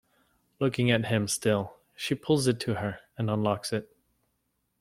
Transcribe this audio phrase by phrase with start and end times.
[0.59, 3.95] Looking at him still, she pulls it to her and unlocks it.